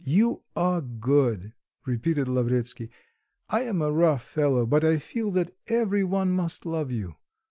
"You 0.03 0.41
are 0.55 0.81
good," 0.81 1.53
repeated 1.85 2.27
Lavretsky. 2.27 2.89
"I 3.49 3.59
am 3.61 3.83
a 3.83 3.91
rough 3.91 4.23
fellow, 4.23 4.65
but 4.65 4.83
I 4.83 4.97
feel 4.97 5.29
that 5.33 5.55
every 5.67 6.03
one 6.03 6.31
must 6.31 6.65
love 6.65 6.89
you. 6.89 7.17